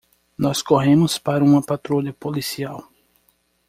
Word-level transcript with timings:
Nós 0.35 0.63
corremos 0.63 1.19
para 1.19 1.43
uma 1.43 1.61
patrulha 1.63 2.11
policial. 2.11 2.91